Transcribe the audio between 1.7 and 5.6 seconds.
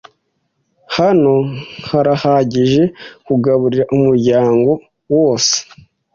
harahagije kugaburira umuryango wose.